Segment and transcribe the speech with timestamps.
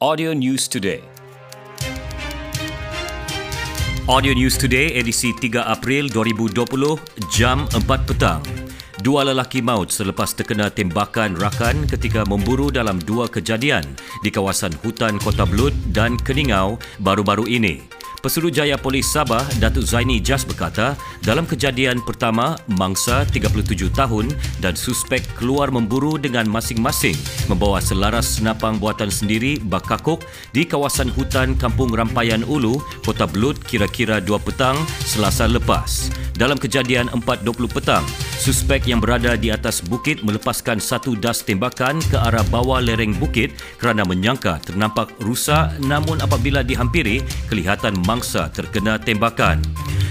[0.00, 1.04] Audio News Today.
[4.08, 6.96] Audio News Today edisi 3 April 2020
[7.28, 8.40] jam 4 petang.
[9.04, 13.84] Dua lelaki maut selepas terkena tembakan rakan ketika memburu dalam dua kejadian
[14.24, 17.99] di kawasan hutan Kota Belud dan Keningau baru-baru ini.
[18.20, 20.92] Pesuruhjaya Polis Sabah, Datuk Zaini Jas berkata,
[21.24, 24.28] dalam kejadian pertama, mangsa 37 tahun
[24.60, 27.16] dan suspek keluar memburu dengan masing-masing
[27.48, 30.20] membawa selaras senapang buatan sendiri bakakuk
[30.52, 32.76] di kawasan hutan Kampung Rampayan Ulu,
[33.08, 34.76] Kota Belud kira-kira 2 petang
[35.08, 36.12] selasa lepas.
[36.36, 38.04] Dalam kejadian 4.20 petang,
[38.40, 43.52] suspek yang berada di atas bukit melepaskan satu das tembakan ke arah bawah lereng bukit
[43.76, 47.20] kerana menyangka ternampak rusak namun apabila dihampiri,
[47.52, 49.60] kelihatan mangsa terkena tembakan.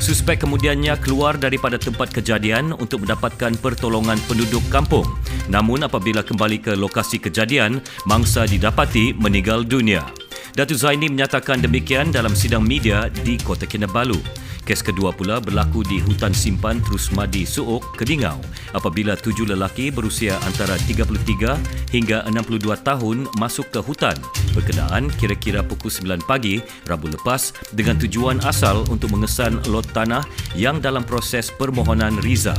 [0.00, 5.06] Suspek kemudiannya keluar daripada tempat kejadian untuk mendapatkan pertolongan penduduk kampung.
[5.52, 10.23] Namun apabila kembali ke lokasi kejadian, mangsa didapati meninggal dunia.
[10.54, 14.22] Datuk Zaini menyatakan demikian dalam sidang media di Kota Kinabalu.
[14.62, 18.38] Kes kedua pula berlaku di hutan simpan Terus Madi Suok, Kedingau
[18.70, 21.58] apabila tujuh lelaki berusia antara 33
[21.90, 24.14] hingga 62 tahun masuk ke hutan
[24.54, 30.22] berkenaan kira-kira pukul 9 pagi Rabu lepas dengan tujuan asal untuk mengesan lot tanah
[30.54, 32.54] yang dalam proses permohonan riza.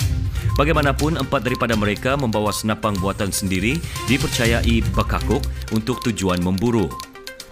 [0.59, 3.80] Bagaimanapun, empat daripada mereka membawa senapang buatan sendiri
[4.11, 5.39] dipercayai bekakuk
[5.71, 6.91] untuk tujuan memburu.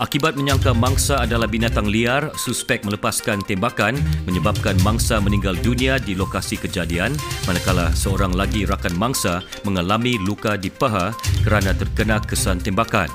[0.01, 3.93] Akibat menyangka mangsa adalah binatang liar, suspek melepaskan tembakan
[4.25, 7.13] menyebabkan mangsa meninggal dunia di lokasi kejadian
[7.45, 11.13] manakala seorang lagi rakan mangsa mengalami luka di paha
[11.45, 13.05] kerana terkena kesan tembakan.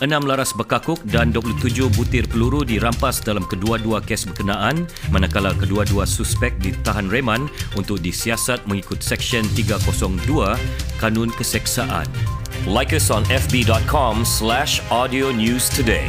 [0.00, 6.56] Enam laras bekakuk dan 27 butir peluru dirampas dalam kedua-dua kes berkenaan manakala kedua-dua suspek
[6.58, 7.46] ditahan reman
[7.76, 10.56] untuk disiasat mengikut Seksyen 302
[10.96, 12.41] Kanun Keseksaan.
[12.62, 16.06] Like us on fb.com slash audio news today.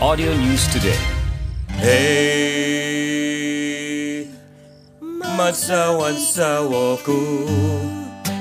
[0.00, 0.96] Audio News Today.
[1.76, 2.40] Hey.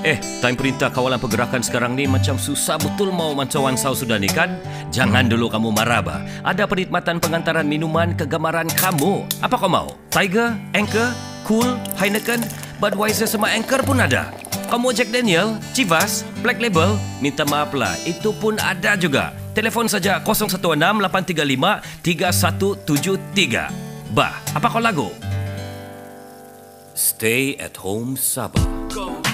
[0.08, 4.32] Eh, time perintah kawalan pergerakan sekarang ni macam susah betul mau mancawan saw sudah ni
[4.32, 4.56] kan?
[4.96, 6.24] Jangan dulu kamu marah bah.
[6.48, 9.28] Ada perkhidmatan pengantaran minuman kegemaran kamu.
[9.44, 9.92] Apa kau mau?
[10.08, 11.12] Tiger, Anchor,
[11.44, 12.40] Cool, Heineken,
[12.80, 14.32] Budweiser sama Anchor pun ada.
[14.70, 16.94] Kamu Jack Daniel, Chivas, Black Label,
[17.26, 19.34] minta maaf lah, itu pun ada juga.
[19.58, 20.22] Telefon saja
[22.06, 23.66] 016-835-3173.
[24.14, 25.10] Bah, apa kau lagu?
[26.94, 28.62] Stay at home Sabah.
[28.94, 29.29] Go.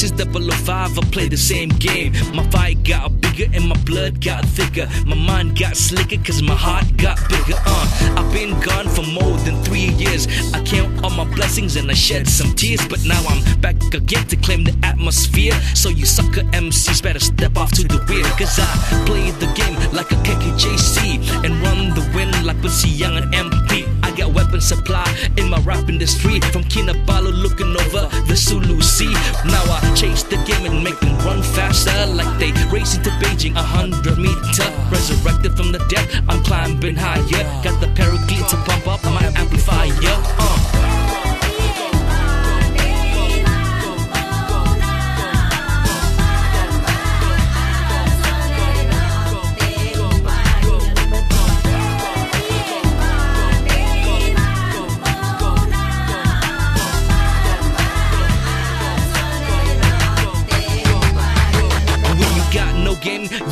[0.00, 2.12] Since double oh five, I play the same game.
[2.32, 4.88] My fight got bigger and my blood got thicker.
[5.04, 7.58] My mind got slicker cause my heart got bigger.
[7.66, 10.26] Uh, I've been gone for more than three years.
[10.54, 12.86] I count all my blessings and I shed some tears.
[12.88, 15.54] But now I'm back again to claim the atmosphere.
[15.74, 18.24] So you sucker MCs better step off to the rear.
[18.38, 23.16] Cause I play the game like a KKJC and run the win like Pussy Young
[23.16, 23.86] and MP.
[24.02, 25.09] I got weapon supply
[25.50, 26.40] in my rap industry.
[26.52, 29.12] From Kinabalu looking over the Sulu Sea.
[29.44, 33.54] Now I chase the game and make them run faster like they race into Beijing
[33.56, 37.79] a hundred meter resurrected from the dead I'm climbing higher got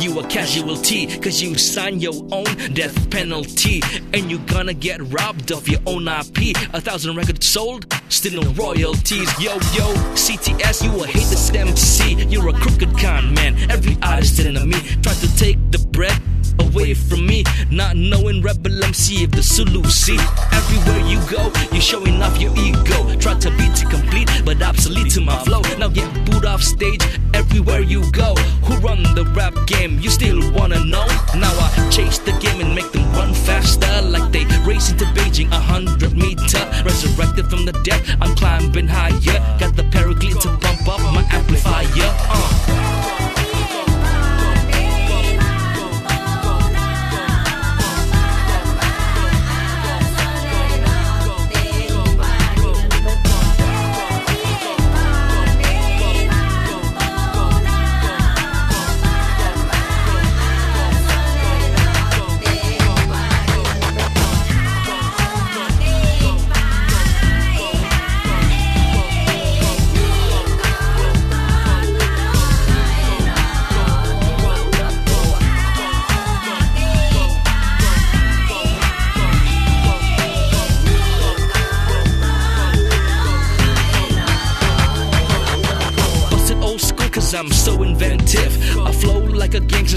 [0.01, 3.81] you a casualty Cause you sign your own death penalty
[4.13, 8.51] And you're gonna get robbed of your own IP A thousand records sold, still no
[8.53, 14.39] royalties Yo, yo, CTS, you a haters MC You're a crooked con man, every artist
[14.39, 16.19] enemy Try to take the bread
[16.59, 17.43] away from me.
[17.71, 20.17] Not knowing Rebel MC of the Sulu see.
[20.51, 23.15] Everywhere you go, you're showing off your ego.
[23.17, 25.61] Try to be too complete, but obsolete to my flow.
[25.77, 27.01] Now get booed off stage
[27.49, 28.35] everywhere you go.
[28.65, 29.99] Who run the rap game?
[29.99, 31.05] You still wanna know?
[31.35, 35.51] Now I chase the game and make them run faster, like they race into Beijing,
[35.51, 36.63] a hundred meter.
[36.85, 39.39] Resurrected from the dead, I'm climbing higher.
[39.59, 40.39] Got the paraclete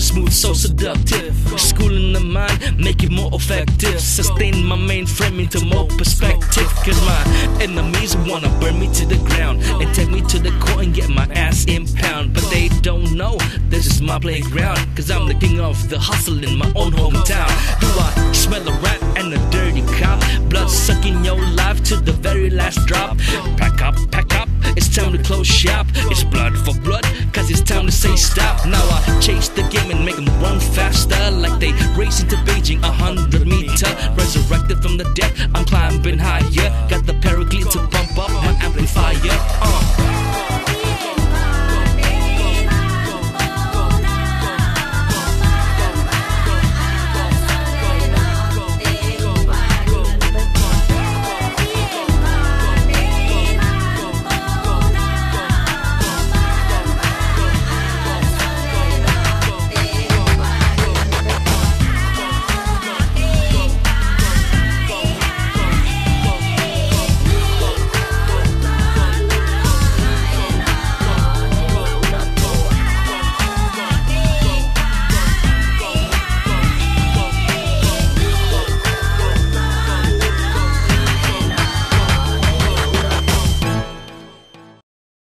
[0.03, 1.35] smooth, so seductive.
[1.57, 4.01] Schooling the mind, make it more effective.
[4.01, 6.69] Sustain my mainframe into more perspective.
[6.85, 7.23] Cause my
[7.61, 11.09] enemies wanna burn me to the ground and take me to the court and get
[11.09, 12.35] my ass impound.
[12.35, 13.39] But they don't know
[13.69, 14.81] this is my playground.
[14.97, 17.51] Cause I'm the king of the hustle in my own hometown.
[17.81, 18.32] Do I